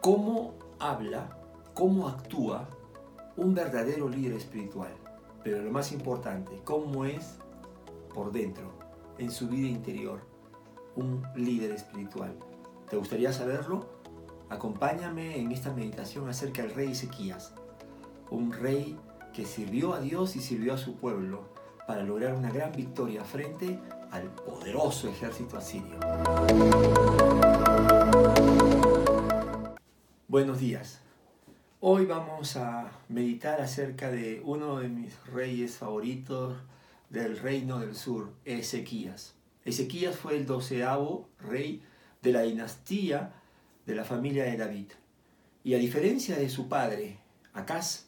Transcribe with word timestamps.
¿Cómo 0.00 0.54
habla, 0.78 1.36
cómo 1.74 2.08
actúa 2.08 2.68
un 3.36 3.54
verdadero 3.54 4.08
líder 4.08 4.32
espiritual? 4.32 4.92
Pero 5.44 5.62
lo 5.62 5.70
más 5.70 5.92
importante, 5.92 6.60
¿cómo 6.64 7.04
es 7.04 7.36
por 8.14 8.32
dentro, 8.32 8.72
en 9.18 9.30
su 9.30 9.48
vida 9.48 9.68
interior, 9.68 10.20
un 10.96 11.22
líder 11.36 11.72
espiritual? 11.72 12.34
¿Te 12.88 12.96
gustaría 12.96 13.32
saberlo? 13.32 13.86
Acompáñame 14.48 15.38
en 15.38 15.52
esta 15.52 15.72
meditación 15.72 16.28
acerca 16.28 16.62
del 16.62 16.74
rey 16.74 16.90
Ezequías, 16.90 17.54
un 18.30 18.52
rey 18.52 18.98
que 19.32 19.46
sirvió 19.46 19.94
a 19.94 20.00
Dios 20.00 20.34
y 20.34 20.40
sirvió 20.40 20.74
a 20.74 20.78
su 20.78 20.96
pueblo 20.96 21.44
para 21.86 22.02
lograr 22.02 22.34
una 22.34 22.50
gran 22.50 22.72
victoria 22.72 23.24
frente 23.24 23.78
al 24.10 24.24
poderoso 24.24 25.08
ejército 25.08 25.56
asirio. 25.56 25.98
Buenos 30.30 30.60
días. 30.60 31.00
Hoy 31.80 32.06
vamos 32.06 32.56
a 32.56 32.92
meditar 33.08 33.60
acerca 33.60 34.12
de 34.12 34.40
uno 34.44 34.78
de 34.78 34.88
mis 34.88 35.18
reyes 35.26 35.78
favoritos 35.78 36.56
del 37.08 37.36
reino 37.36 37.80
del 37.80 37.96
sur, 37.96 38.32
Ezequías. 38.44 39.34
Ezequías 39.64 40.14
fue 40.14 40.36
el 40.36 40.46
doceavo 40.46 41.28
rey 41.40 41.82
de 42.22 42.30
la 42.30 42.42
dinastía 42.42 43.32
de 43.86 43.96
la 43.96 44.04
familia 44.04 44.44
de 44.44 44.56
David. 44.56 44.92
Y 45.64 45.74
a 45.74 45.78
diferencia 45.78 46.36
de 46.36 46.48
su 46.48 46.68
padre, 46.68 47.18
Acaz, 47.52 48.06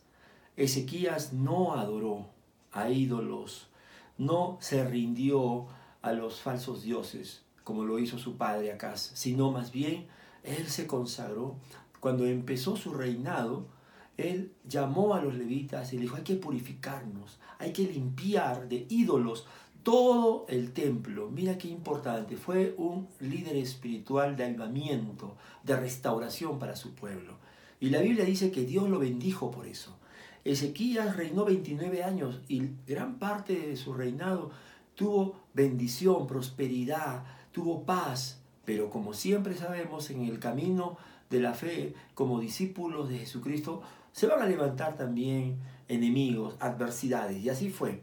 Ezequías 0.57 1.33
no 1.33 1.75
adoró 1.75 2.29
a 2.71 2.89
ídolos, 2.89 3.69
no 4.17 4.59
se 4.61 4.85
rindió 4.85 5.67
a 6.03 6.13
los 6.13 6.41
falsos 6.41 6.85
dioses 6.85 7.43
como 7.65 7.85
lo 7.85 7.99
hizo 7.99 8.17
su 8.17 8.37
padre 8.37 8.71
Acaz, 8.71 9.11
sino 9.15 9.51
más 9.51 9.73
bien 9.73 10.07
él 10.45 10.69
se 10.69 10.87
consagró. 10.87 11.57
Cuando 12.03 12.27
empezó 12.27 12.75
su 12.75 12.93
reinado, 12.95 13.69
él 14.17 14.51
llamó 14.69 15.15
a 15.15 15.23
los 15.23 15.37
levitas 15.37 15.93
y 15.93 15.99
le 15.99 16.03
dijo, 16.03 16.17
hay 16.17 16.25
que 16.25 16.35
purificarnos, 16.35 17.39
hay 17.61 17.73
que 17.73 17.85
limpiar 17.85 18.69
de 18.69 18.87
ídolos 18.89 19.47
todo 19.85 20.45
el 20.49 20.73
templo. 20.73 21.31
Mira 21.31 21.57
qué 21.59 21.69
importante, 21.69 22.37
fue 22.37 22.75
un 22.77 23.07
líder 23.21 23.55
espiritual 23.55 24.35
de 24.37 24.47
avivamiento, 24.47 25.37
de 25.63 25.77
restauración 25.77 26.59
para 26.59 26.75
su 26.75 26.93
pueblo. 26.93 27.37
Y 27.79 27.91
la 27.91 28.01
Biblia 28.01 28.25
dice 28.25 28.51
que 28.51 28.65
Dios 28.65 28.91
lo 28.91 28.99
bendijo 28.99 29.53
por 29.53 29.69
eso. 29.69 29.97
Ezequías 30.45 31.17
reinó 31.17 31.45
29 31.45 32.03
años 32.03 32.41
y 32.49 32.65
gran 32.85 33.21
parte 33.21 33.57
de 33.57 33.77
su 33.77 33.95
reinado 33.95 34.51
tuvo 34.97 35.37
bendición, 35.55 36.27
prosperidad, 36.27 37.23
tuvo 37.53 37.85
paz, 37.85 38.41
pero 38.65 38.91
como 38.91 39.15
siempre 39.15 39.55
sabemos, 39.57 40.11
en 40.11 40.25
el 40.25 40.41
camino 40.41 40.99
de 41.33 41.41
la 41.41 41.55
fe, 41.55 41.95
como 42.15 42.39
discípulos 42.39 43.09
de 43.09 43.19
Jesucristo, 43.19 43.83
se 44.13 44.27
van 44.27 44.43
a 44.43 44.47
levantar 44.47 44.97
también 44.97 45.57
enemigos, 45.89 46.55
adversidades. 46.61 47.43
Y 47.43 47.49
así 47.49 47.71
fue. 47.71 48.03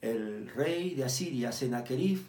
El 0.00 0.48
rey 0.48 0.94
de 0.94 1.04
Asiria, 1.04 1.52
Sennacherib, 1.52 2.26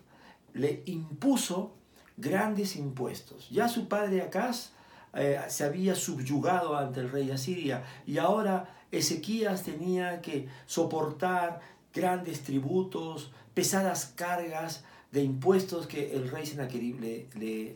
le 0.53 0.83
impuso 0.85 1.73
grandes 2.17 2.75
impuestos. 2.75 3.49
Ya 3.49 3.67
su 3.67 3.87
padre 3.87 4.21
Acaz 4.21 4.73
eh, 5.13 5.39
se 5.47 5.63
había 5.63 5.95
subyugado 5.95 6.77
ante 6.77 6.99
el 6.99 7.09
rey 7.09 7.25
de 7.25 7.33
Asiria 7.33 7.83
y 8.05 8.17
ahora 8.17 8.69
Ezequías 8.91 9.63
tenía 9.63 10.21
que 10.21 10.47
soportar 10.67 11.61
grandes 11.93 12.43
tributos, 12.43 13.31
pesadas 13.53 14.13
cargas 14.15 14.83
de 15.11 15.23
impuestos 15.23 15.87
que 15.87 16.15
el 16.15 16.29
rey 16.29 16.45
Sennacherib 16.45 16.99
le, 16.99 17.27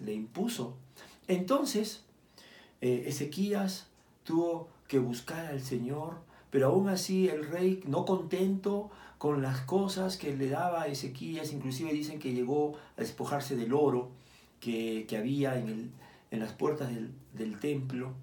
le, 0.04 0.14
impuso. 0.14 0.76
Entonces, 1.28 2.04
eh, 2.82 3.06
Ezequías 3.08 3.88
tuvo 4.24 4.70
que 4.88 5.00
buscar 5.00 5.48
al 5.48 5.62
Señor, 5.62 6.16
pero 6.50 6.68
aún 6.68 6.90
así 6.90 7.28
el 7.28 7.48
rey, 7.48 7.84
no 7.86 8.06
contento 8.06 8.90
con 9.18 9.42
las 9.42 9.62
cosas 9.62 10.18
que 10.18 10.36
le 10.36 10.50
daba 10.50 10.84
a 10.84 10.88
Ezequías, 10.88 11.52
inclusive 11.52 11.92
dicen 11.92 12.20
que 12.20 12.34
llegó 12.34 12.76
a 12.98 13.02
despojarse 13.02 13.56
del 13.56 13.74
oro 13.74 14.12
que, 14.60 15.08
había 15.18 15.58
en, 15.58 15.68
el, 15.68 15.92
en, 16.32 16.40
las 16.40 16.54
puertas 16.54 16.90
del, 16.94 17.12
del, 17.34 17.60
templo, 17.60 18.14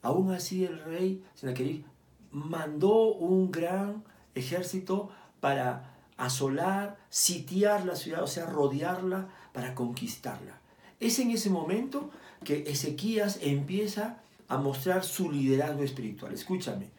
aún 0.00 0.32
así 0.32 0.64
el 0.64 0.82
rey 0.82 1.22
Sennacherib 1.34 1.84
mandó 2.30 3.12
un 3.12 3.50
gran 3.50 4.04
ejército 4.34 5.10
para 5.40 5.92
asolar, 6.16 6.96
sitiar 7.10 7.84
la 7.84 7.96
ciudad, 7.96 8.22
o 8.22 8.26
sea, 8.26 8.46
rodearla 8.46 9.28
para 9.52 9.74
conquistarla. 9.74 10.61
Es 11.02 11.18
en 11.18 11.32
ese 11.32 11.50
momento 11.50 12.10
que 12.44 12.62
Ezequías 12.70 13.40
empieza 13.42 14.22
a 14.46 14.56
mostrar 14.58 15.02
su 15.02 15.32
liderazgo 15.32 15.82
espiritual. 15.82 16.32
Escúchame, 16.32 16.90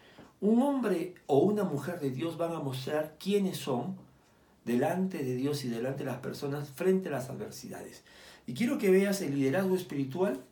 un 0.42 0.62
hombre 0.62 1.16
o 1.26 1.38
una 1.38 1.64
mujer 1.64 2.02
de 2.02 2.12
Dios 2.12 2.36
van 2.36 2.52
a 2.52 2.60
mostrar 2.60 3.16
quiénes 3.18 3.60
son 3.60 3.96
delante 4.66 5.24
de 5.24 5.38
Dios 5.38 5.64
y 5.64 5.70
delante 5.70 6.00
de 6.00 6.12
las 6.12 6.20
personas 6.20 6.70
frente 6.70 7.08
a 7.08 7.14
las 7.14 7.30
adversidades. 7.30 8.04
Y 8.46 8.54
quiero 8.54 8.78
que 8.78 8.92
veas 8.92 9.22
el 9.22 9.36
liderazgo 9.36 9.74
espiritual 9.74 10.44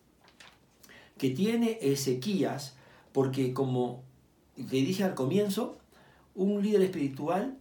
que 1.18 1.32
tiene 1.32 1.78
Ezequías, 1.82 2.78
porque 3.12 3.54
como 3.54 4.02
te 4.56 4.78
dije 4.78 5.04
al 5.04 5.14
comienzo, 5.14 5.78
un 6.36 6.64
líder 6.64 6.84
espiritual 6.84 7.58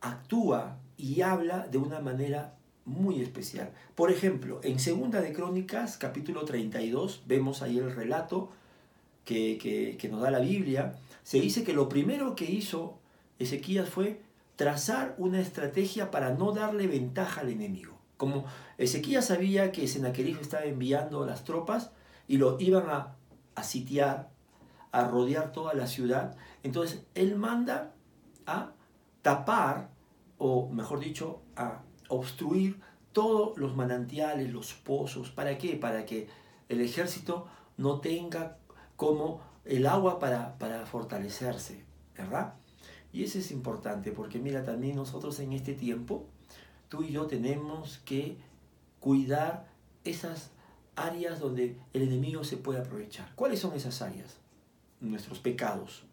actúa 0.00 0.80
y 0.96 1.20
habla 1.20 1.68
de 1.68 1.78
una 1.78 2.00
manera 2.00 2.56
muy 2.84 3.20
especial. 3.20 3.72
Por 3.94 4.10
ejemplo, 4.10 4.60
en 4.62 4.78
Segunda 4.78 5.20
de 5.20 5.32
Crónicas, 5.32 5.96
capítulo 5.96 6.44
32, 6.44 7.22
vemos 7.26 7.62
ahí 7.62 7.78
el 7.78 7.94
relato 7.94 8.50
que, 9.24 9.96
que, 9.98 10.08
nos 10.08 10.22
da 10.22 10.30
la 10.30 10.40
Biblia. 10.40 10.96
Se 11.22 11.40
dice 11.40 11.62
que 11.62 11.72
lo 11.72 11.88
primero 11.88 12.34
que 12.34 12.50
hizo 12.50 12.98
Ezequías 13.38 13.88
fue 13.88 14.22
trazar 14.56 15.14
una 15.18 15.40
estrategia 15.40 16.10
para 16.10 16.34
no 16.34 16.52
darle 16.52 16.86
ventaja 16.86 17.42
al 17.42 17.50
enemigo. 17.50 17.98
Como 18.16 18.44
Ezequías 18.76 19.26
sabía 19.26 19.72
que 19.72 19.86
Sennacherib 19.86 20.40
estaba 20.40 20.64
enviando 20.64 21.24
las 21.24 21.44
tropas 21.44 21.92
y 22.26 22.38
lo 22.38 22.58
iban 22.60 22.90
a, 22.90 23.16
a 23.54 23.62
sitiar, 23.62 24.30
a 24.92 25.04
rodear 25.04 25.52
toda 25.52 25.74
la 25.74 25.86
ciudad, 25.86 26.36
entonces 26.62 27.04
él 27.14 27.36
manda 27.36 27.92
a 28.46 28.72
tapar, 29.22 29.90
o 30.38 30.68
mejor 30.68 31.00
dicho, 31.00 31.40
a 31.56 31.82
obstruir 32.10 32.80
todos 33.12 33.56
los 33.58 33.74
manantiales, 33.74 34.52
los 34.52 34.74
pozos. 34.74 35.30
¿Para 35.30 35.56
qué? 35.58 35.76
Para 35.76 36.04
que 36.04 36.28
el 36.68 36.80
ejército 36.80 37.48
no 37.76 38.00
tenga 38.00 38.58
como 38.96 39.40
el 39.64 39.86
agua 39.86 40.18
para, 40.18 40.58
para 40.58 40.86
fortalecerse, 40.86 41.84
¿verdad? 42.16 42.54
Y 43.12 43.24
eso 43.24 43.38
es 43.38 43.50
importante 43.50 44.12
porque 44.12 44.38
mira, 44.38 44.64
también 44.64 44.96
nosotros 44.96 45.40
en 45.40 45.52
este 45.52 45.74
tiempo, 45.74 46.26
tú 46.88 47.02
y 47.02 47.10
yo 47.10 47.26
tenemos 47.26 47.98
que 48.04 48.36
cuidar 49.00 49.68
esas 50.04 50.50
áreas 50.96 51.40
donde 51.40 51.76
el 51.92 52.02
enemigo 52.02 52.44
se 52.44 52.56
puede 52.56 52.80
aprovechar. 52.80 53.34
¿Cuáles 53.34 53.60
son 53.60 53.74
esas 53.74 54.02
áreas? 54.02 54.36
Nuestros 55.00 55.38
pecados, 55.38 56.04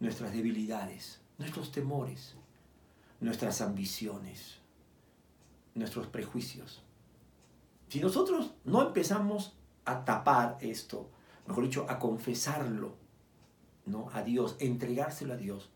nuestras 0.00 0.32
debilidades, 0.32 1.20
nuestros 1.38 1.70
temores, 1.70 2.34
nuestras 3.20 3.60
ambiciones, 3.60 4.61
nuestros 5.74 6.06
prejuicios. 6.06 6.82
Si 7.88 8.00
nosotros 8.00 8.52
no 8.64 8.82
empezamos 8.86 9.56
a 9.84 10.04
tapar 10.04 10.58
esto, 10.60 11.10
mejor 11.46 11.64
dicho, 11.64 11.86
a 11.88 11.98
confesarlo, 11.98 12.96
¿no? 13.86 14.08
A 14.12 14.22
Dios, 14.22 14.56
entregárselo 14.60 15.34
a 15.34 15.36
Dios, 15.36 15.70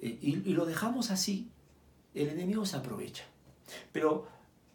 eh, 0.00 0.18
y, 0.20 0.52
lo 0.52 0.64
dejamos 0.66 1.10
así, 1.10 1.50
el 2.14 2.28
enemigo 2.28 2.64
se 2.66 2.76
aprovecha. 2.76 3.24
Pero 3.92 4.26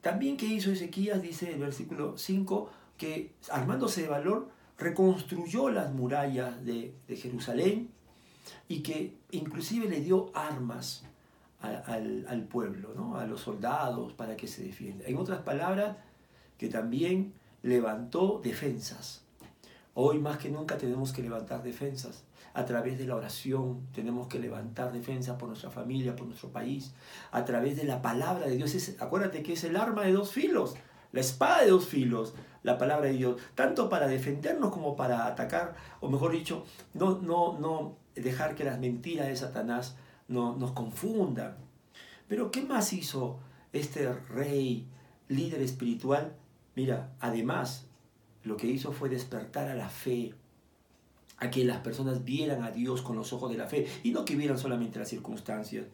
también 0.01 0.37
que 0.37 0.45
hizo 0.45 0.71
Ezequías, 0.71 1.21
dice 1.21 1.53
el 1.53 1.59
versículo 1.59 2.17
5, 2.17 2.69
que 2.97 3.33
armándose 3.49 4.01
de 4.01 4.09
valor, 4.09 4.49
reconstruyó 4.77 5.69
las 5.69 5.93
murallas 5.93 6.65
de, 6.65 6.93
de 7.07 7.15
Jerusalén 7.15 7.89
y 8.67 8.81
que 8.81 9.17
inclusive 9.31 9.87
le 9.87 10.01
dio 10.01 10.31
armas 10.33 11.05
al, 11.63 12.47
pueblo, 12.49 12.93
¿no? 12.93 13.17
a 13.17 13.25
los 13.25 13.41
soldados 13.41 14.13
para 14.13 14.35
que 14.35 14.47
se 14.47 14.63
defienda. 14.63 15.05
En 15.07 15.17
otras 15.17 15.39
palabras, 15.39 15.95
que 16.57 16.67
también 16.67 17.33
levantó 17.61 18.41
defensas. 18.43 19.23
Hoy 19.93 20.19
más 20.19 20.37
que 20.37 20.49
nunca 20.49 20.77
tenemos 20.77 21.13
que 21.13 21.21
levantar 21.21 21.63
defensas. 21.63 22.23
A 22.53 22.65
través 22.65 22.99
de 22.99 23.05
la 23.05 23.15
oración 23.15 23.87
tenemos 23.93 24.27
que 24.27 24.39
levantar 24.39 24.91
defensas 24.91 25.37
por 25.37 25.47
nuestra 25.47 25.69
familia, 25.69 26.15
por 26.15 26.27
nuestro 26.27 26.49
país. 26.49 26.93
A 27.31 27.45
través 27.45 27.77
de 27.77 27.85
la 27.85 28.01
palabra 28.01 28.47
de 28.47 28.57
Dios. 28.57 28.75
Acuérdate 28.99 29.41
que 29.41 29.53
es 29.53 29.63
el 29.63 29.77
arma 29.77 30.03
de 30.03 30.11
dos 30.11 30.31
filos, 30.31 30.75
la 31.11 31.21
espada 31.21 31.61
de 31.61 31.69
dos 31.69 31.85
filos, 31.85 32.33
la 32.63 32.77
palabra 32.77 33.07
de 33.07 33.13
Dios. 33.13 33.41
Tanto 33.55 33.87
para 33.87 34.07
defendernos 34.07 34.71
como 34.71 34.95
para 34.95 35.27
atacar, 35.27 35.75
o 36.01 36.09
mejor 36.09 36.33
dicho, 36.33 36.65
no, 36.93 37.19
no, 37.19 37.57
no 37.57 37.95
dejar 38.15 38.55
que 38.55 38.65
las 38.65 38.79
mentiras 38.79 39.27
de 39.27 39.35
Satanás 39.35 39.95
no, 40.27 40.55
nos 40.55 40.71
confundan. 40.71 41.57
Pero 42.27 42.51
¿qué 42.51 42.61
más 42.61 42.93
hizo 42.93 43.39
este 43.71 44.11
rey, 44.13 44.87
líder 45.27 45.61
espiritual? 45.61 46.33
Mira, 46.75 47.11
además, 47.19 47.85
lo 48.43 48.57
que 48.57 48.67
hizo 48.67 48.91
fue 48.91 49.09
despertar 49.09 49.67
a 49.67 49.75
la 49.75 49.89
fe, 49.89 50.33
a 51.37 51.49
que 51.49 51.65
las 51.65 51.77
personas 51.79 52.23
vieran 52.23 52.63
a 52.63 52.71
Dios 52.71 53.01
con 53.01 53.15
los 53.15 53.33
ojos 53.33 53.51
de 53.51 53.57
la 53.57 53.67
fe 53.67 53.87
y 54.03 54.11
no 54.11 54.25
que 54.25 54.35
vieran 54.35 54.57
solamente 54.57 54.99
las 54.99 55.09
circunstancias. 55.09 55.85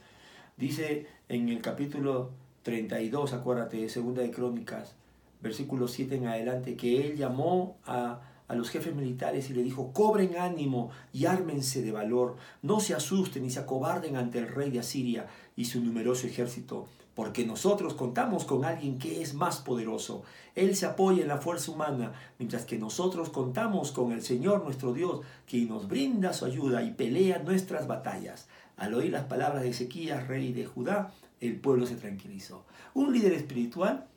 Dice 0.58 1.08
en 1.30 1.50
el 1.50 1.62
capítulo 1.62 2.32
32, 2.64 3.34
acuérdate, 3.34 3.88
Segunda 3.90 4.22
de 4.22 4.32
Crónicas, 4.32 4.96
versículo 5.42 5.88
7 5.88 6.16
en 6.16 6.28
adelante, 6.28 6.76
que 6.76 7.02
él 7.06 7.18
llamó 7.18 7.78
a, 7.86 8.22
a 8.50 8.56
los 8.56 8.70
jefes 8.70 8.96
militares 8.96 9.50
y 9.50 9.54
le 9.54 9.64
dijo, 9.64 9.94
cobren 9.94 10.36
ánimo 10.36 10.90
y 11.14 11.26
ármense 11.26 11.82
de 11.82 11.92
valor, 11.92 12.36
no 12.64 12.80
se 12.80 12.96
asusten 12.96 13.44
ni 13.44 13.52
se 13.52 13.60
acobarden 13.60 14.18
ante 14.18 14.40
el 14.40 14.48
rey 14.48 14.72
de 14.72 14.80
Asiria 14.80 15.28
y 15.56 15.66
su 15.66 15.82
numeroso 15.82 16.26
ejército, 16.26 16.88
porque 17.14 17.46
nosotros 17.46 17.94
contamos 17.94 18.46
con 18.46 18.66
alguien 18.66 18.98
que 18.98 19.22
es 19.22 19.36
más 19.36 19.60
poderoso. 19.60 20.24
Él 20.56 20.76
se 20.76 20.88
apoya 20.88 21.22
en 21.22 21.28
la 21.28 21.38
fuerza 21.38 21.72
humana, 21.72 22.14
mientras 22.40 22.66
que 22.66 22.80
nosotros 22.80 23.30
contamos 23.30 23.92
con 23.92 24.12
el 24.12 24.24
Señor 24.24 24.64
nuestro 24.64 24.94
Dios, 24.94 25.22
quien 25.48 25.70
nos 25.70 25.88
brinda 25.88 26.34
su 26.34 26.46
ayuda 26.46 26.82
y 26.82 26.92
pelea 26.92 27.44
nuestras 27.44 27.88
batallas. 27.88 28.48
Al 28.78 28.96
oír 28.96 29.12
las 29.12 29.26
palabras 29.26 29.62
de 29.62 29.70
Ezequías, 29.70 30.28
rey 30.28 30.54
de 30.54 30.66
Judá, 30.66 31.14
el 31.40 31.60
pueblo 31.60 31.86
se 31.86 31.96
tranquilizó. 31.96 32.66
Un 32.96 33.14
líder 33.14 33.34
espiritual 33.34 34.08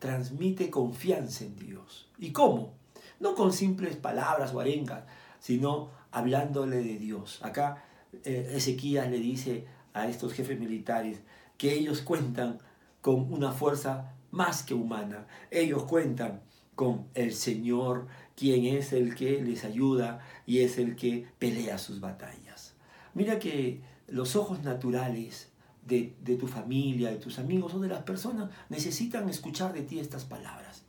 transmite 0.00 0.70
confianza 0.70 1.44
en 1.44 1.56
Dios. 1.56 2.08
¿Y 2.18 2.32
cómo? 2.32 2.77
No 3.20 3.34
con 3.34 3.52
simples 3.52 3.96
palabras 3.96 4.54
o 4.54 4.60
arengas, 4.60 5.04
sino 5.40 5.90
hablándole 6.10 6.78
de 6.78 6.98
Dios. 6.98 7.40
Acá 7.42 7.84
eh, 8.24 8.52
Ezequías 8.54 9.10
le 9.10 9.18
dice 9.18 9.66
a 9.92 10.08
estos 10.08 10.32
jefes 10.32 10.58
militares 10.58 11.20
que 11.56 11.74
ellos 11.74 12.02
cuentan 12.02 12.58
con 13.00 13.32
una 13.32 13.52
fuerza 13.52 14.12
más 14.30 14.62
que 14.62 14.74
humana. 14.74 15.26
Ellos 15.50 15.84
cuentan 15.84 16.40
con 16.74 17.08
el 17.14 17.34
Señor, 17.34 18.06
quien 18.36 18.64
es 18.64 18.92
el 18.92 19.14
que 19.14 19.42
les 19.42 19.64
ayuda 19.64 20.20
y 20.46 20.60
es 20.60 20.78
el 20.78 20.94
que 20.94 21.26
pelea 21.38 21.76
sus 21.76 21.98
batallas. 22.00 22.74
Mira 23.14 23.40
que 23.40 23.80
los 24.06 24.36
ojos 24.36 24.62
naturales 24.62 25.50
de, 25.84 26.14
de, 26.22 26.36
tu 26.36 26.46
familia, 26.46 27.10
de 27.10 27.16
tus 27.16 27.38
amigos 27.38 27.74
o 27.74 27.80
de 27.80 27.88
las 27.88 28.02
personas 28.04 28.50
necesitan 28.68 29.28
escuchar 29.28 29.72
de 29.72 29.82
ti 29.82 29.98
estas 29.98 30.24
palabras. 30.24 30.82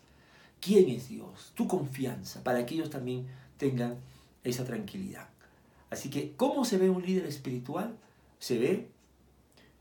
¿Quién 0.60 0.90
es 0.90 1.10
Dios? 1.10 1.52
Tu 1.56 1.68
confianza, 1.68 2.44
para 2.44 2.66
que 2.66 2.76
ellos 2.76 2.90
también 2.90 3.28
tengan 3.58 3.98
esa 4.44 4.66
tranquilidad. 4.66 5.30
Así 5.90 6.10
que, 6.10 6.34
¿cómo 6.36 6.66
se 6.66 6.78
ve 6.78 6.90
un 6.90 7.04
líder 7.04 7.26
espiritual? 7.26 7.98
Se 8.40 8.58
ve 8.58 8.90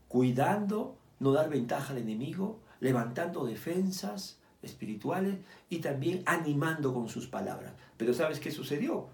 cuidando 0.07 0.97
no 1.19 1.31
dar 1.31 1.49
ventaja 1.49 1.93
al 1.93 1.99
enemigo, 1.99 2.59
levantando 2.79 3.45
defensas 3.45 4.39
espirituales 4.61 5.37
y 5.69 5.79
también 5.79 6.23
animando 6.25 6.93
con 6.93 7.09
sus 7.09 7.27
palabras. 7.27 7.73
Pero 7.97 8.13
¿sabes 8.13 8.39
qué 8.39 8.51
sucedió? 8.51 9.07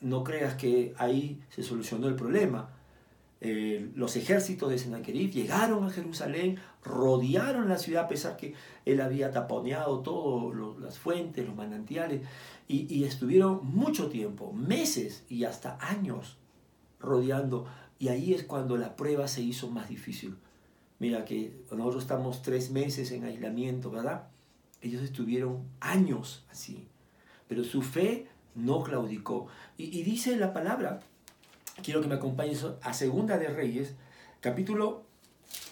No 0.00 0.24
creas 0.24 0.54
que 0.54 0.94
ahí 0.96 1.40
se 1.50 1.62
solucionó 1.62 2.08
el 2.08 2.14
problema. 2.14 2.70
Eh, 3.42 3.90
los 3.94 4.16
ejércitos 4.16 4.68
de 4.70 4.78
Sennacherib 4.78 5.30
llegaron 5.30 5.84
a 5.84 5.90
Jerusalén, 5.90 6.58
rodearon 6.84 7.68
la 7.68 7.78
ciudad 7.78 8.04
a 8.04 8.08
pesar 8.08 8.36
que 8.36 8.54
él 8.84 9.00
había 9.00 9.30
taponeado 9.30 10.00
todas 10.00 10.78
las 10.78 10.98
fuentes, 10.98 11.46
los 11.46 11.56
manantiales, 11.56 12.20
y, 12.68 13.02
estuvieron 13.02 13.60
mucho 13.66 14.08
tiempo, 14.08 14.52
meses 14.52 15.24
y 15.28 15.42
hasta 15.42 15.76
años 15.80 16.36
rodeando. 17.00 17.66
Y 17.98 18.08
ahí 18.08 18.32
es 18.32 18.44
cuando 18.44 18.76
la 18.76 18.94
prueba 18.94 19.26
se 19.26 19.42
hizo 19.42 19.68
más 19.70 19.88
difícil. 19.88 20.36
Mira 21.00 21.24
que 21.24 21.52
nosotros 21.72 22.04
estamos 22.04 22.42
tres 22.42 22.70
meses 22.70 23.10
en 23.10 23.24
aislamiento, 23.24 23.90
¿verdad? 23.90 24.28
Ellos 24.82 25.02
estuvieron 25.02 25.64
años 25.80 26.44
así, 26.48 26.86
pero 27.48 27.64
su 27.64 27.82
fe 27.82 28.28
no 28.54 28.84
claudicó. 28.84 29.48
Y, 29.76 30.02
dice 30.02 30.36
la 30.36 30.52
palabra, 30.52 31.00
quiero 31.82 32.00
que 32.00 32.08
me 32.08 32.14
acompañes 32.14 32.64
a 32.82 32.94
Segunda 32.94 33.38
de 33.38 33.48
Reyes, 33.48 33.94
capítulo 34.40 35.02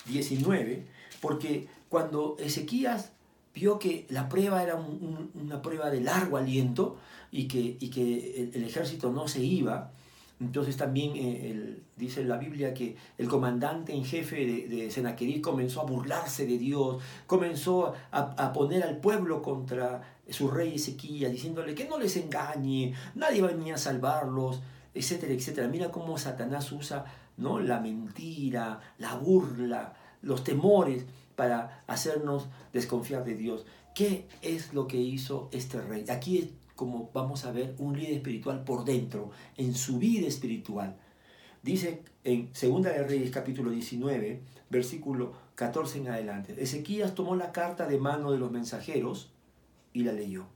19, 0.06 0.86
porque 1.20 1.68
cuando 1.88 2.36
Ezequías 2.38 3.12
vio 3.54 3.78
que 3.78 4.06
la 4.08 4.28
prueba 4.28 4.62
era 4.62 4.76
una 4.76 5.62
prueba 5.62 5.90
de 5.90 6.00
largo 6.00 6.36
aliento 6.36 6.96
y 7.30 7.48
que, 7.48 7.76
y 7.80 7.90
que 7.90 8.50
el, 8.54 8.64
ejército 8.64 9.10
no 9.10 9.26
se 9.28 9.42
iba, 9.42 9.92
entonces 10.40 10.76
también 10.76 11.12
eh, 11.16 11.78
dice 11.96 12.24
la 12.24 12.36
Biblia 12.36 12.72
que 12.72 12.96
el 13.18 13.26
comandante 13.26 13.92
en 13.92 14.04
jefe 14.04 14.46
de, 14.46 14.68
de 14.68 14.90
Sennacherib 14.90 15.40
comenzó 15.40 15.80
a 15.80 15.84
burlarse 15.84 16.46
de 16.46 16.58
Dios, 16.58 17.02
comenzó 17.26 17.94
a, 18.12 18.52
poner 18.52 18.84
al 18.84 18.98
pueblo 18.98 19.42
contra 19.42 20.16
su 20.28 20.48
rey 20.48 20.76
Ezequiel, 20.76 21.32
diciéndole 21.32 21.74
que 21.74 21.88
no 21.88 21.98
les 21.98 22.16
engañe, 22.16 22.94
nadie 23.16 23.42
va 23.42 23.48
a 23.48 23.52
venir 23.52 23.74
a 23.74 23.78
salvarlos, 23.78 24.60
etcétera, 24.98 25.32
etcétera. 25.32 25.68
Mira 25.68 25.90
cómo 25.90 26.18
Satanás 26.18 26.72
usa 26.72 27.04
¿no? 27.36 27.60
la 27.60 27.80
mentira, 27.80 28.80
la 28.98 29.14
burla, 29.14 29.94
los 30.22 30.44
temores 30.44 31.06
para 31.36 31.84
hacernos 31.86 32.48
desconfiar 32.72 33.24
de 33.24 33.36
Dios. 33.36 33.64
¿Qué 33.94 34.26
es 34.42 34.74
lo 34.74 34.86
que 34.86 34.96
hizo 34.96 35.48
este 35.52 35.80
rey? 35.80 36.04
Aquí 36.08 36.52
como 36.78 37.10
vamos 37.12 37.44
a 37.44 37.50
ver, 37.50 37.74
un 37.78 37.98
líder 37.98 38.14
espiritual 38.14 38.62
por 38.62 38.84
dentro, 38.84 39.32
en 39.56 39.74
su 39.74 39.98
vida 39.98 40.28
espiritual. 40.28 40.96
Dice 41.60 42.04
en 42.22 42.52
2 42.52 42.82
de 42.84 43.02
Reyes 43.02 43.32
capítulo 43.32 43.72
19, 43.72 44.40
versículo 44.70 45.32
14 45.56 45.98
en 45.98 46.08
adelante, 46.08 46.54
Ezequías 46.56 47.16
tomó 47.16 47.34
la 47.34 47.50
carta 47.50 47.88
de 47.88 47.98
mano 47.98 48.30
de 48.30 48.38
los 48.38 48.52
mensajeros 48.52 49.32
y 49.92 50.04
la 50.04 50.12
leyó. 50.12 50.46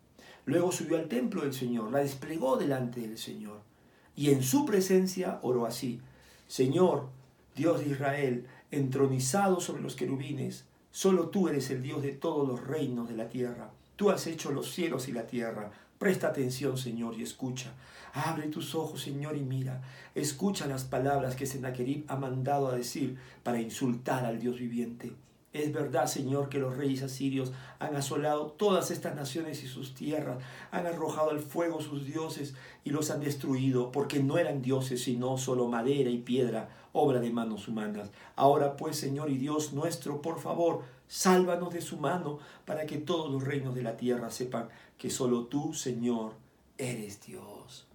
Luego 0.45 0.71
subió 0.71 0.97
al 0.97 1.09
templo 1.09 1.43
del 1.43 1.55
Señor, 1.55 1.91
la 1.91 1.99
desplegó 1.99 2.57
delante 2.57 3.01
del 3.01 3.19
Señor 3.19 3.72
y 4.17 4.31
en 4.31 4.43
su 4.43 4.65
presencia 4.67 5.39
oró 5.43 5.67
así, 5.67 6.01
Señor, 6.47 7.09
Dios 7.57 7.81
de 7.81 7.91
Israel, 7.91 8.47
entronizado 8.71 9.61
sobre 9.61 9.83
los 9.83 9.97
querubines, 9.97 10.65
solo 10.91 11.29
tú 11.29 11.49
eres 11.49 11.71
el 11.71 11.83
Dios 11.83 12.03
de 12.03 12.13
todos 12.13 12.47
los 12.47 12.67
reinos 12.67 13.09
de 13.09 13.17
la 13.17 13.29
tierra. 13.29 13.71
Tú 13.97 14.11
has 14.11 14.27
hecho 14.27 14.51
los 14.51 14.73
cielos 14.73 15.09
y 15.09 15.13
la 15.13 15.27
tierra. 15.27 15.71
Presta 15.99 16.29
atención, 16.29 16.77
Señor, 16.77 17.15
y 17.19 17.23
escucha. 17.23 17.73
Abre 18.13 18.49
tus 18.49 18.75
ojos, 18.75 19.03
Señor, 19.03 19.37
y 19.37 19.43
mira. 19.43 19.83
Escucha 20.15 20.67
las 20.67 20.85
palabras 20.85 21.37
que 21.37 21.47
Sennacherib 21.47 22.05
ha 22.09 22.17
mandado 22.17 22.69
a 22.69 22.77
decir 22.77 23.17
para 23.43 23.61
insultar 23.61 24.25
al 24.25 24.41
Dios 24.41 24.59
viviente. 24.59 25.13
Es 25.53 25.71
verdad, 25.71 26.07
Señor, 26.07 26.49
que 26.49 26.59
los 26.59 26.77
reyes 26.79 27.03
asirios 27.03 27.53
han 27.79 27.95
asolado 27.95 28.47
todas 28.47 28.91
estas 28.91 29.15
naciones 29.15 29.63
y 29.63 29.69
sus 29.69 29.95
tierras, 29.95 30.39
han 30.71 30.87
arrojado 30.87 31.31
al 31.31 31.41
fuego 31.41 31.83
sus 31.83 32.07
dioses 32.07 32.55
y 32.85 32.91
los 32.91 33.11
han 33.11 33.21
destruido, 33.21 33.93
porque 33.93 34.23
no 34.23 34.39
eran 34.39 34.63
dioses, 34.63 35.03
sino 35.03 35.37
solo 35.37 35.69
madera 35.69 36.09
y 36.09 36.19
piedra, 36.19 36.71
obra 36.93 37.21
de 37.21 37.31
manos 37.31 37.69
humanas. 37.69 38.11
Ahora 38.35 38.77
pues, 38.79 38.97
Señor 38.97 39.31
y 39.31 39.37
Dios 39.37 39.75
nuestro, 39.75 40.23
por 40.23 40.41
favor, 40.41 40.85
sálvanos 41.07 41.75
de 41.75 41.83
su 41.83 41.99
mano, 41.99 42.39
para 42.65 42.87
que 42.87 42.97
todos 42.97 43.31
los 43.31 43.45
reinos 43.45 43.75
de 43.75 43.83
la 43.83 43.99
tierra 43.99 44.31
sepan 44.31 44.71
que 44.97 45.11
solo 45.11 45.45
tú, 45.45 45.75
Señor, 45.75 46.33
eres 46.79 47.21
Dios. 47.27 47.87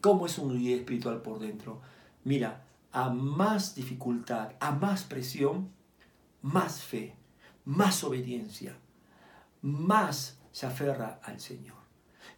¿Cómo 0.00 0.26
es 0.26 0.36
un 0.38 0.58
líder 0.58 0.80
espiritual 0.80 1.22
por 1.22 1.38
dentro? 1.38 1.80
Mira, 2.24 2.64
a 2.90 3.10
más 3.10 3.76
dificultad, 3.76 4.52
a 4.58 4.72
más 4.72 5.04
presión, 5.04 5.68
más 6.42 6.82
fe, 6.82 7.14
más 7.64 8.02
obediencia, 8.04 8.76
más 9.62 10.38
se 10.52 10.66
aferra 10.66 11.20
al 11.22 11.40
Señor. 11.40 11.76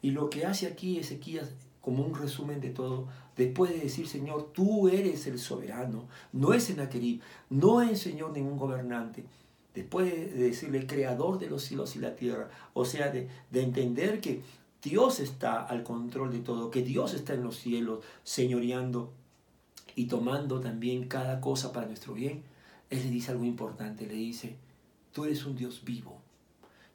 Y 0.02 0.12
lo 0.12 0.30
que 0.30 0.46
hace 0.46 0.66
aquí 0.66 0.98
Ezequías, 0.98 1.52
como 1.80 2.04
un 2.04 2.14
resumen 2.14 2.60
de 2.60 2.70
todo, 2.70 3.08
después 3.36 3.70
de 3.70 3.80
decir, 3.80 4.06
Señor, 4.06 4.50
tú 4.52 4.88
eres 4.88 5.26
el 5.26 5.38
soberano, 5.38 6.08
no 6.32 6.52
es 6.52 6.64
Senaquerib, 6.64 7.20
no 7.48 7.80
es 7.82 8.00
Señor 8.00 8.32
ningún 8.32 8.58
gobernante, 8.58 9.24
después 9.74 10.10
de 10.10 10.26
decirle 10.28 10.86
creador 10.86 11.38
de 11.38 11.48
los 11.48 11.62
cielos 11.62 11.96
y 11.96 12.00
la 12.00 12.16
tierra, 12.16 12.50
o 12.74 12.84
sea, 12.84 13.10
de, 13.10 13.28
entender 13.52 14.20
que 14.20 14.42
Dios 14.82 15.20
está 15.20 15.62
al 15.62 15.82
control 15.82 16.32
de 16.32 16.40
todo, 16.40 16.70
que 16.70 16.82
Dios 16.82 17.14
está 17.14 17.34
en 17.34 17.42
los 17.42 17.56
cielos, 17.56 18.04
señoreando 18.24 19.12
y 19.94 20.06
tomando 20.06 20.60
también 20.60 21.08
cada 21.08 21.40
cosa 21.40 21.72
para 21.72 21.86
nuestro 21.86 22.14
bien, 22.14 22.42
Él 22.90 23.04
le 23.04 23.10
dice 23.10 23.30
algo 23.30 23.44
importante, 23.44 24.06
le 24.06 24.14
dice, 24.14 24.56
tú 25.12 25.24
eres 25.24 25.44
un 25.46 25.56
Dios 25.56 25.82
vivo, 25.84 26.20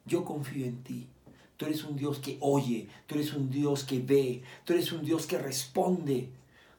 yo 0.04 0.24
confío 0.24 0.66
en 0.66 0.82
ti, 0.82 1.08
tú 1.56 1.64
eres 1.64 1.82
un 1.84 1.96
Dios 1.96 2.18
que 2.18 2.38
oye, 2.40 2.88
tú 3.06 3.14
eres 3.16 3.32
un 3.32 3.50
Dios 3.50 3.82
que 3.84 3.98
ve, 4.00 4.42
tú 4.64 4.74
eres 4.74 4.92
un 4.92 5.04
Dios 5.04 5.26
que 5.26 5.38
responde, 5.38 6.30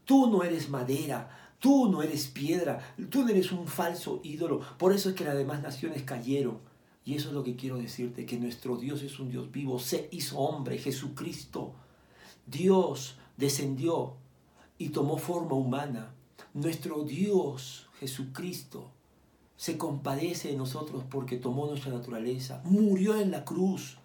tú 0.05 0.29
no 0.29 0.43
eres 0.43 0.69
madera, 0.69 1.47
Tú 1.59 1.89
no 1.89 2.03
eres 2.03 2.27
piedra, 2.27 2.79
tú 3.09 3.23
no 3.23 3.29
eres 3.29 3.51
un 3.51 3.67
falso 3.67 4.21
ídolo. 4.23 4.61
Por 4.77 4.93
eso 4.93 5.09
es 5.09 5.15
que 5.15 5.23
las 5.23 5.35
demás 5.35 5.61
naciones 5.61 6.03
cayeron. 6.03 6.59
Y 7.03 7.15
eso 7.15 7.29
es 7.29 7.33
lo 7.33 7.43
que 7.43 7.55
quiero 7.55 7.77
decirte, 7.77 8.25
que 8.25 8.37
nuestro 8.37 8.77
Dios 8.77 9.01
es 9.01 9.19
un 9.19 9.29
Dios 9.29 9.51
vivo, 9.51 9.79
se 9.79 10.09
hizo 10.11 10.37
hombre, 10.39 10.77
Jesucristo. 10.77 11.73
Dios 12.45 13.15
descendió 13.37 14.15
y 14.77 14.89
tomó 14.89 15.17
forma 15.17 15.55
humana. 15.55 16.13
Nuestro 16.53 17.03
Dios, 17.03 17.87
Jesucristo, 17.99 18.91
se 19.57 19.77
compadece 19.77 20.49
de 20.49 20.55
nosotros 20.55 21.03
porque 21.09 21.37
tomó 21.37 21.65
nuestra 21.65 21.91
naturaleza, 21.91 22.61
murió 22.63 23.19
en 23.19 23.31
la 23.31 23.43
cruz, 23.43 23.97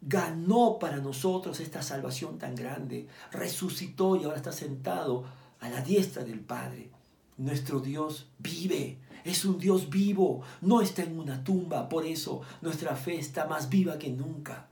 ganó 0.00 0.78
para 0.78 0.98
nosotros 0.98 1.60
esta 1.60 1.82
salvación 1.82 2.38
tan 2.38 2.54
grande, 2.54 3.08
resucitó 3.32 4.16
y 4.16 4.24
ahora 4.24 4.36
está 4.36 4.52
sentado 4.52 5.24
a 5.60 5.68
la 5.68 5.80
diestra 5.82 6.24
del 6.24 6.40
Padre. 6.40 6.90
Nuestro 7.36 7.80
Dios 7.80 8.28
vive, 8.38 8.98
es 9.24 9.44
un 9.44 9.58
Dios 9.58 9.90
vivo, 9.90 10.42
no 10.60 10.80
está 10.80 11.02
en 11.02 11.18
una 11.18 11.42
tumba, 11.42 11.88
por 11.88 12.06
eso 12.06 12.42
nuestra 12.62 12.94
fe 12.94 13.18
está 13.18 13.46
más 13.46 13.68
viva 13.68 13.98
que 13.98 14.10
nunca. 14.10 14.68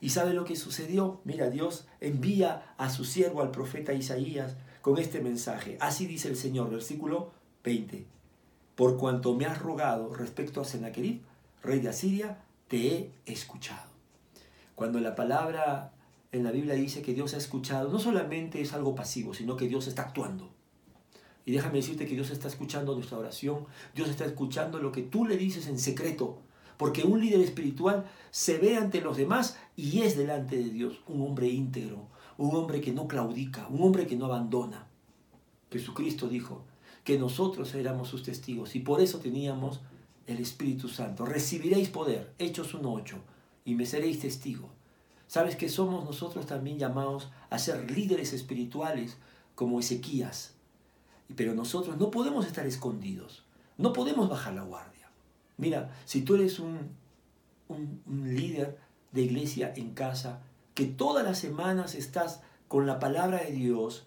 ¿Y 0.00 0.10
sabe 0.10 0.34
lo 0.34 0.44
que 0.44 0.56
sucedió? 0.56 1.20
Mira, 1.24 1.50
Dios 1.50 1.86
envía 2.00 2.74
a 2.78 2.90
su 2.90 3.04
siervo, 3.04 3.42
al 3.42 3.50
profeta 3.50 3.92
Isaías, 3.92 4.56
con 4.82 4.98
este 4.98 5.20
mensaje. 5.20 5.76
Así 5.80 6.06
dice 6.06 6.28
el 6.28 6.36
Señor, 6.36 6.70
versículo 6.70 7.32
20. 7.64 8.19
Por 8.80 8.96
cuanto 8.96 9.34
me 9.34 9.44
has 9.44 9.58
rogado 9.58 10.14
respecto 10.14 10.62
a 10.62 10.64
Sennacherib, 10.64 11.20
rey 11.62 11.80
de 11.80 11.90
Asiria, 11.90 12.38
te 12.66 12.86
he 12.86 13.12
escuchado. 13.26 13.90
Cuando 14.74 15.00
la 15.00 15.14
palabra 15.14 15.92
en 16.32 16.44
la 16.44 16.50
Biblia 16.50 16.72
dice 16.76 17.02
que 17.02 17.12
Dios 17.12 17.34
ha 17.34 17.36
escuchado, 17.36 17.90
no 17.90 17.98
solamente 17.98 18.58
es 18.62 18.72
algo 18.72 18.94
pasivo, 18.94 19.34
sino 19.34 19.54
que 19.54 19.68
Dios 19.68 19.86
está 19.86 20.00
actuando. 20.00 20.48
Y 21.44 21.52
déjame 21.52 21.76
decirte 21.76 22.06
que 22.06 22.14
Dios 22.14 22.30
está 22.30 22.48
escuchando 22.48 22.94
nuestra 22.94 23.18
oración, 23.18 23.66
Dios 23.94 24.08
está 24.08 24.24
escuchando 24.24 24.78
lo 24.78 24.92
que 24.92 25.02
tú 25.02 25.26
le 25.26 25.36
dices 25.36 25.66
en 25.66 25.78
secreto, 25.78 26.38
porque 26.78 27.02
un 27.02 27.20
líder 27.20 27.42
espiritual 27.42 28.06
se 28.30 28.56
ve 28.56 28.78
ante 28.78 29.02
los 29.02 29.18
demás 29.18 29.58
y 29.76 30.00
es 30.00 30.16
delante 30.16 30.56
de 30.56 30.70
Dios 30.70 31.02
un 31.06 31.20
hombre 31.20 31.48
íntegro, 31.48 32.08
un 32.38 32.56
hombre 32.56 32.80
que 32.80 32.92
no 32.92 33.08
claudica, 33.08 33.68
un 33.68 33.82
hombre 33.82 34.06
que 34.06 34.16
no 34.16 34.24
abandona. 34.24 34.86
Jesucristo 35.70 36.28
dijo 36.28 36.64
que 37.10 37.18
nosotros 37.18 37.74
éramos 37.74 38.06
sus 38.06 38.22
testigos 38.22 38.76
y 38.76 38.78
por 38.78 39.00
eso 39.00 39.18
teníamos 39.18 39.80
el 40.28 40.38
Espíritu 40.38 40.88
Santo. 40.88 41.26
Recibiréis 41.26 41.88
poder, 41.88 42.32
Hechos 42.38 42.72
1.8, 42.72 43.16
y 43.64 43.74
me 43.74 43.84
seréis 43.84 44.20
testigos. 44.20 44.70
Sabes 45.26 45.56
que 45.56 45.68
somos 45.68 46.04
nosotros 46.04 46.46
también 46.46 46.78
llamados 46.78 47.28
a 47.50 47.58
ser 47.58 47.90
líderes 47.90 48.32
espirituales 48.32 49.16
como 49.56 49.80
Ezequías. 49.80 50.52
Pero 51.34 51.52
nosotros 51.52 51.98
no 51.98 52.12
podemos 52.12 52.46
estar 52.46 52.64
escondidos, 52.64 53.42
no 53.76 53.92
podemos 53.92 54.28
bajar 54.28 54.54
la 54.54 54.62
guardia. 54.62 55.10
Mira, 55.56 55.90
si 56.04 56.22
tú 56.22 56.36
eres 56.36 56.60
un, 56.60 56.90
un, 57.66 58.02
un 58.06 58.36
líder 58.36 58.78
de 59.10 59.22
iglesia 59.22 59.72
en 59.74 59.94
casa, 59.94 60.42
que 60.74 60.86
todas 60.86 61.24
las 61.24 61.40
semanas 61.40 61.96
estás 61.96 62.40
con 62.68 62.86
la 62.86 63.00
palabra 63.00 63.38
de 63.38 63.50
Dios, 63.50 64.06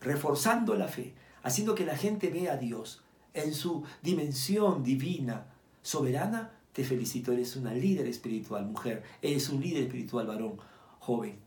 reforzando 0.00 0.76
la 0.76 0.86
fe, 0.86 1.16
haciendo 1.42 1.74
que 1.74 1.86
la 1.86 1.96
gente 1.96 2.30
vea 2.30 2.54
a 2.54 2.56
Dios 2.56 3.02
en 3.34 3.54
su 3.54 3.84
dimensión 4.02 4.82
divina, 4.82 5.46
soberana, 5.82 6.52
te 6.72 6.84
felicito, 6.84 7.32
eres 7.32 7.56
una 7.56 7.74
líder 7.74 8.06
espiritual, 8.06 8.66
mujer, 8.66 9.02
eres 9.22 9.48
un 9.48 9.60
líder 9.60 9.84
espiritual, 9.84 10.26
varón, 10.26 10.56
joven. 10.98 11.38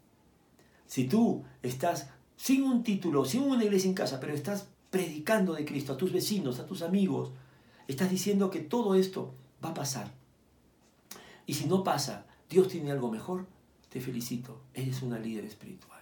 Si 0.88 1.06
tú 1.06 1.44
estás 1.62 2.10
sin 2.36 2.64
un 2.64 2.84
título, 2.84 3.26
sin 3.26 3.44
una 3.44 3.64
iglesia 3.64 3.90
en 3.90 3.96
casa, 3.96 4.20
pero 4.20 4.34
estás 4.34 4.68
predicando 4.90 5.54
de 5.54 5.66
Cristo 5.66 5.94
a 5.94 5.98
tus 5.98 6.12
vecinos, 6.12 6.60
a 6.60 6.66
tus 6.66 6.82
amigos, 6.82 7.32
estás 7.88 8.10
diciendo 8.10 8.50
que 8.50 8.60
todo 8.60 8.96
esto 8.96 9.34
va 9.64 9.70
a 9.70 9.74
pasar. 9.74 10.12
Y 11.46 11.56
si 11.56 11.66
no 11.66 11.84
pasa, 11.84 12.26
Dios 12.50 12.68
tiene 12.68 12.92
algo 12.92 13.12
mejor, 13.12 13.48
te 13.90 14.02
felicito, 14.02 14.62
eres 14.74 15.02
una 15.02 15.20
líder 15.20 15.46
espiritual. 15.46 16.02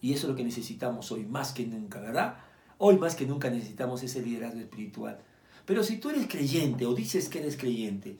Y 0.00 0.12
eso 0.12 0.26
es 0.26 0.30
lo 0.30 0.36
que 0.36 0.44
necesitamos 0.44 1.10
hoy 1.10 1.24
más 1.24 1.52
que 1.52 1.66
nunca, 1.66 2.00
¿verdad? 2.00 2.38
Hoy 2.78 2.96
más 2.96 3.14
que 3.14 3.26
nunca 3.26 3.50
necesitamos 3.50 4.02
ese 4.02 4.22
liderazgo 4.22 4.60
espiritual. 4.60 5.18
Pero 5.66 5.82
si 5.82 5.98
tú 5.98 6.10
eres 6.10 6.26
creyente 6.28 6.86
o 6.86 6.94
dices 6.94 7.28
que 7.28 7.40
eres 7.40 7.56
creyente 7.56 8.16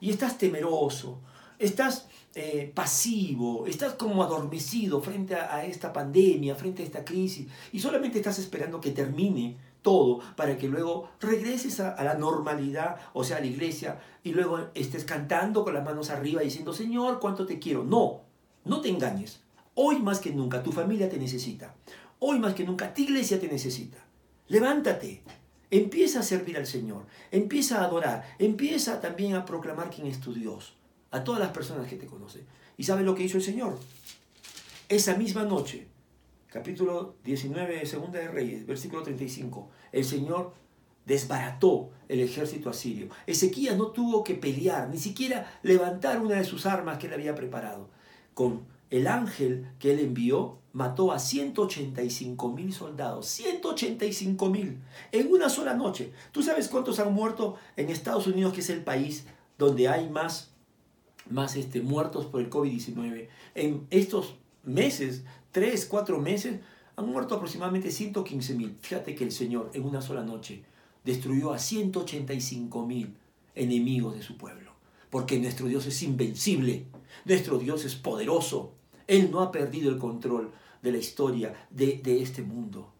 y 0.00 0.10
estás 0.10 0.38
temeroso, 0.38 1.20
estás 1.58 2.06
eh, 2.34 2.70
pasivo, 2.74 3.66
estás 3.66 3.94
como 3.94 4.22
adormecido 4.22 5.00
frente 5.00 5.34
a, 5.34 5.64
esta 5.64 5.92
pandemia, 5.92 6.54
frente 6.54 6.82
a 6.82 6.86
esta 6.86 7.04
crisis, 7.04 7.48
y 7.72 7.80
solamente 7.80 8.18
estás 8.18 8.38
esperando 8.38 8.80
que 8.80 8.90
termine 8.90 9.56
todo 9.80 10.20
para 10.36 10.56
que 10.56 10.68
luego 10.68 11.08
regreses 11.20 11.80
a, 11.80 11.90
a, 11.90 12.04
la 12.04 12.14
normalidad, 12.14 12.96
o 13.14 13.24
sea, 13.24 13.38
a 13.38 13.40
la 13.40 13.46
iglesia, 13.46 14.00
y 14.22 14.32
luego 14.32 14.68
estés 14.74 15.04
cantando 15.04 15.64
con 15.64 15.74
las 15.74 15.84
manos 15.84 16.10
arriba 16.10 16.42
diciendo, 16.42 16.72
Señor, 16.72 17.18
cuánto 17.20 17.46
te 17.46 17.58
quiero. 17.58 17.82
No, 17.84 18.22
no 18.64 18.80
te 18.80 18.88
engañes. 18.88 19.40
Hoy 19.74 20.00
más 20.00 20.20
que 20.20 20.30
nunca 20.32 20.62
tu 20.62 20.70
familia 20.70 21.08
te 21.08 21.18
necesita. 21.18 21.74
Hoy 22.24 22.38
más 22.38 22.54
que 22.54 22.62
nunca 22.62 22.94
tu 22.94 23.02
iglesia 23.02 23.40
te 23.40 23.48
necesita. 23.48 23.98
Levántate. 24.46 25.24
Empieza 25.72 26.20
a 26.20 26.22
servir 26.22 26.56
al 26.56 26.68
Señor. 26.68 27.04
Empieza 27.32 27.80
a 27.80 27.84
adorar. 27.84 28.36
Empieza 28.38 29.00
también 29.00 29.34
a 29.34 29.44
proclamar 29.44 29.90
quién 29.90 30.06
es 30.06 30.20
tu 30.20 30.32
Dios. 30.32 30.76
A 31.10 31.24
todas 31.24 31.40
las 31.40 31.50
personas 31.50 31.88
que 31.88 31.96
te 31.96 32.06
conocen. 32.06 32.42
¿Y 32.76 32.84
sabe 32.84 33.02
lo 33.02 33.16
que 33.16 33.24
hizo 33.24 33.38
el 33.38 33.42
Señor? 33.42 33.76
Esa 34.88 35.16
misma 35.16 35.42
noche, 35.42 35.88
capítulo 36.46 37.16
19 37.24 37.80
de 37.80 37.86
Segunda 37.86 38.20
de 38.20 38.28
Reyes, 38.28 38.66
versículo 38.66 39.02
35, 39.02 39.68
el 39.90 40.04
Señor 40.04 40.54
desbarató 41.04 41.90
el 42.08 42.20
ejército 42.20 42.70
asirio. 42.70 43.08
Ezequías 43.26 43.76
no 43.76 43.88
tuvo 43.88 44.22
que 44.22 44.36
pelear, 44.36 44.88
ni 44.90 44.98
siquiera 44.98 45.58
levantar 45.64 46.20
una 46.20 46.36
de 46.36 46.44
sus 46.44 46.66
armas 46.66 46.98
que 46.98 47.08
él 47.08 47.14
había 47.14 47.34
preparado 47.34 47.90
con 48.32 48.64
el 48.90 49.08
ángel 49.08 49.66
que 49.80 49.90
él 49.92 49.98
envió, 49.98 50.61
mató 50.72 51.12
a 51.12 51.18
185 51.18 52.48
mil 52.52 52.72
soldados. 52.72 53.26
185 53.26 54.50
mil 54.50 54.78
en 55.10 55.32
una 55.32 55.48
sola 55.48 55.74
noche. 55.74 56.12
¿Tú 56.32 56.42
sabes 56.42 56.68
cuántos 56.68 56.98
han 56.98 57.12
muerto 57.12 57.56
en 57.76 57.90
Estados 57.90 58.26
Unidos, 58.26 58.52
que 58.52 58.60
es 58.60 58.70
el 58.70 58.82
país 58.82 59.26
donde 59.58 59.88
hay 59.88 60.08
más, 60.08 60.50
más 61.28 61.56
este, 61.56 61.80
muertos 61.80 62.26
por 62.26 62.40
el 62.40 62.50
COVID-19? 62.50 63.28
En 63.54 63.86
estos 63.90 64.34
meses, 64.64 65.24
3, 65.52 65.86
4 65.86 66.18
meses, 66.18 66.60
han 66.96 67.06
muerto 67.06 67.34
aproximadamente 67.34 67.90
115 67.90 68.54
mil. 68.54 68.76
Fíjate 68.80 69.14
que 69.14 69.24
el 69.24 69.32
Señor 69.32 69.70
en 69.74 69.84
una 69.84 70.02
sola 70.02 70.22
noche 70.22 70.64
destruyó 71.04 71.52
a 71.52 71.58
185 71.58 72.86
mil 72.86 73.16
enemigos 73.54 74.14
de 74.14 74.22
su 74.22 74.36
pueblo 74.36 74.72
porque 75.12 75.38
nuestro 75.38 75.66
Dios 75.66 75.84
es 75.84 76.02
invencible, 76.02 76.86
nuestro 77.26 77.58
Dios 77.58 77.84
es 77.84 77.94
poderoso, 77.94 78.72
Él 79.06 79.30
no 79.30 79.40
ha 79.40 79.52
perdido 79.52 79.90
el 79.90 79.98
control 79.98 80.52
de 80.82 80.92
la 80.92 80.98
historia 80.98 81.54
de, 81.70 82.00
este 82.22 82.42
mundo. 82.42 82.92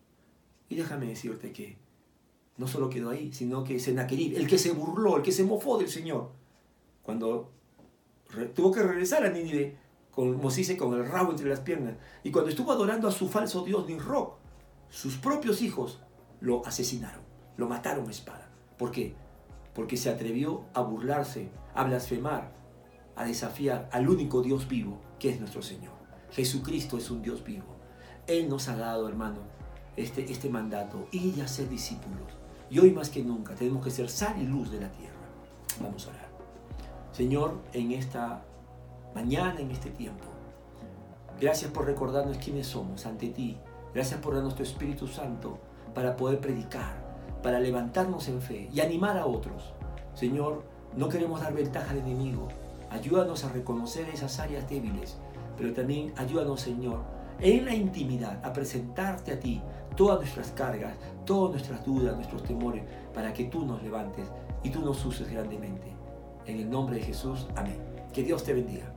Y 0.68 0.76
déjame 0.76 1.06
decirte 1.06 1.52
que 1.52 1.76
no 2.56 2.66
solo 2.66 2.88
quedó 2.88 3.10
ahí, 3.10 3.32
sino 3.32 3.64
que 3.64 3.80
Sennacherib, 3.80 4.36
el 4.36 4.46
que 4.46 4.58
se 4.58 4.72
burló, 4.72 5.16
el 5.16 5.22
que 5.22 5.32
se 5.32 5.44
mofó 5.44 5.78
del 5.78 5.88
Señor, 5.88 6.30
cuando 7.02 7.50
tuvo 8.54 8.72
que 8.72 8.82
regresar 8.82 9.24
a 9.24 9.30
Nínive, 9.30 9.76
como 10.10 10.50
se 10.50 10.58
dice, 10.58 10.76
con 10.76 10.94
el 10.94 11.06
rabo 11.06 11.32
entre 11.32 11.48
las 11.48 11.60
piernas, 11.60 11.96
y 12.22 12.30
cuando 12.30 12.50
estuvo 12.50 12.70
adorando 12.72 13.08
a 13.08 13.12
su 13.12 13.28
falso 13.28 13.64
Dios 13.64 13.86
Nisroch, 13.86 14.34
sus 14.88 15.16
propios 15.16 15.62
hijos 15.62 16.00
lo 16.40 16.64
asesinaron, 16.66 17.22
lo 17.56 17.68
mataron 17.68 18.06
a 18.08 18.10
espada. 18.10 18.50
¿Por 18.78 18.90
qué? 18.90 19.14
Porque 19.74 19.96
se 19.96 20.10
atrevió 20.10 20.64
a 20.74 20.82
burlarse 20.82 21.48
a 21.74 21.84
blasfemar, 21.84 22.52
a 23.16 23.24
desafiar 23.24 23.88
al 23.92 24.08
único 24.08 24.42
Dios 24.42 24.68
vivo, 24.68 25.00
que 25.18 25.30
es 25.30 25.40
nuestro 25.40 25.62
Señor. 25.62 25.92
Jesucristo 26.30 26.96
es 26.96 27.10
un 27.10 27.22
Dios 27.22 27.44
vivo. 27.44 27.66
Él 28.26 28.48
nos 28.48 28.68
ha 28.68 28.76
dado, 28.76 29.08
hermano, 29.08 29.40
este, 29.96 30.30
este 30.30 30.48
mandato, 30.48 31.06
ir 31.12 31.42
a 31.42 31.48
ser 31.48 31.68
discípulos. 31.68 32.32
Y 32.70 32.78
hoy 32.78 32.90
más 32.90 33.10
que 33.10 33.22
nunca 33.22 33.54
tenemos 33.54 33.84
que 33.84 33.90
ser 33.90 34.08
sal 34.08 34.40
y 34.40 34.46
luz 34.46 34.70
de 34.70 34.80
la 34.80 34.90
tierra. 34.90 35.12
Vamos 35.80 36.06
a 36.06 36.10
orar. 36.10 36.30
Señor, 37.12 37.60
en 37.74 37.92
esta 37.92 38.42
mañana, 39.14 39.60
en 39.60 39.70
este 39.70 39.90
tiempo, 39.90 40.24
gracias 41.38 41.70
por 41.70 41.84
recordarnos 41.84 42.38
quiénes 42.38 42.66
somos 42.66 43.04
ante 43.04 43.28
ti. 43.28 43.58
Gracias 43.92 44.20
por 44.20 44.34
darnos 44.34 44.54
tu 44.54 44.62
Espíritu 44.62 45.06
Santo 45.06 45.58
para 45.94 46.16
poder 46.16 46.40
predicar, 46.40 46.94
para 47.42 47.60
levantarnos 47.60 48.28
en 48.28 48.40
fe 48.40 48.70
y 48.72 48.80
animar 48.80 49.18
a 49.18 49.26
otros. 49.26 49.74
Señor, 50.14 50.64
no 50.96 51.10
queremos 51.10 51.42
dar 51.42 51.52
ventaja 51.52 51.90
al 51.90 51.98
enemigo. 51.98 52.48
Ayúdanos 52.92 53.42
a 53.44 53.48
reconocer 53.48 54.06
esas 54.10 54.38
áreas 54.38 54.68
débiles, 54.68 55.16
pero 55.56 55.72
también 55.72 56.12
ayúdanos, 56.18 56.60
Señor, 56.60 57.00
en 57.40 57.64
la 57.64 57.74
intimidad 57.74 58.44
a 58.44 58.52
presentarte 58.52 59.32
a 59.32 59.40
ti 59.40 59.62
todas 59.96 60.18
nuestras 60.20 60.50
cargas, 60.50 60.94
todas 61.24 61.52
nuestras 61.52 61.86
dudas, 61.86 62.14
nuestros 62.14 62.42
temores, 62.44 62.84
para 63.14 63.32
que 63.32 63.44
tú 63.44 63.64
nos 63.64 63.82
levantes 63.82 64.26
y 64.62 64.68
tú 64.68 64.82
nos 64.82 65.02
uses 65.06 65.30
grandemente. 65.30 65.90
En 66.44 66.58
el 66.58 66.68
nombre 66.68 66.96
de 66.96 67.02
Jesús, 67.02 67.46
amén. 67.56 67.78
Que 68.12 68.22
Dios 68.22 68.44
te 68.44 68.52
bendiga. 68.52 68.92